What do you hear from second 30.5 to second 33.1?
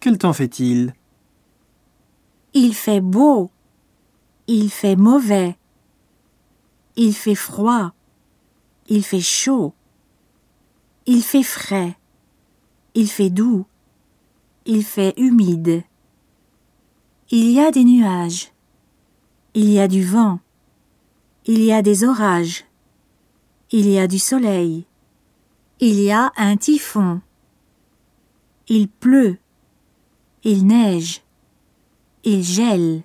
neige. Il gèle.